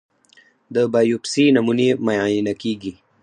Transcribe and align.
د 0.73 0.75
بایوپسي 0.93 1.45
نمونې 1.55 1.89
معاینه 2.05 2.53
کېږي. 2.61 2.93